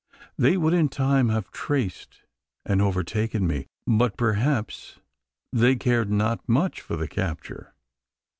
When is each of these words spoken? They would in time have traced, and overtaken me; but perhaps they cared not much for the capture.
They 0.35 0.57
would 0.57 0.73
in 0.73 0.89
time 0.89 1.29
have 1.29 1.51
traced, 1.51 2.23
and 2.65 2.81
overtaken 2.81 3.45
me; 3.45 3.67
but 3.85 4.17
perhaps 4.17 4.97
they 5.53 5.75
cared 5.75 6.09
not 6.09 6.49
much 6.49 6.81
for 6.81 6.95
the 6.95 7.07
capture. 7.07 7.75